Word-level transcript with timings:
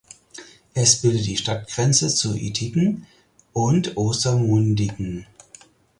Es 0.73 0.99
bildet 1.03 1.27
die 1.27 1.37
Stadtgrenze 1.37 2.09
zu 2.11 2.35
Ittigen 2.35 3.05
und 3.53 3.97
Ostermundigen. 3.97 5.27